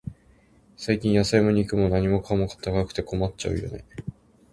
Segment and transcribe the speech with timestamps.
[0.77, 3.85] 最近、野菜も肉も、何かも高くて困っちゃうよね。